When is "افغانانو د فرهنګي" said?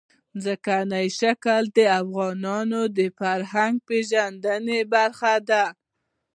2.01-3.83